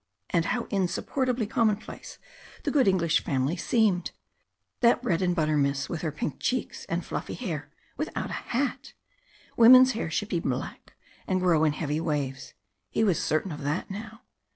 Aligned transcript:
And 0.31 0.45
how 0.45 0.65
insupportably 0.71 1.45
commonplace 1.45 2.17
the 2.63 2.71
good 2.71 2.87
English 2.87 3.23
family 3.23 3.55
seemed! 3.55 4.09
That 4.79 5.03
bread 5.03 5.21
and 5.21 5.35
butter 5.35 5.55
miss 5.55 5.89
with 5.89 6.01
her 6.01 6.11
pink 6.11 6.39
cheeks 6.39 6.85
and 6.85 7.05
fluffy 7.05 7.35
hair, 7.35 7.69
without 7.97 8.31
a 8.31 8.49
hat! 8.49 8.93
Women's 9.55 9.91
hair 9.91 10.09
should 10.09 10.29
be 10.29 10.39
black 10.39 10.95
and 11.27 11.39
grow 11.39 11.63
in 11.63 11.73
heavy 11.73 12.01
waves. 12.01 12.55
He 12.89 13.03
was 13.03 13.21
certain 13.21 13.51
of 13.51 13.61
that 13.61 13.91
now. 13.91 14.21